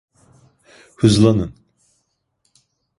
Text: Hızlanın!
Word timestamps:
Hızlanın! 0.97 1.55